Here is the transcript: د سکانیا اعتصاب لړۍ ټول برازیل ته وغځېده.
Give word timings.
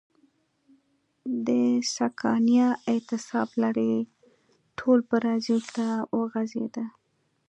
د 1.47 1.49
سکانیا 1.97 2.67
اعتصاب 2.91 3.49
لړۍ 3.63 3.95
ټول 4.77 4.99
برازیل 5.11 5.61
ته 5.75 5.87
وغځېده. 6.17 6.85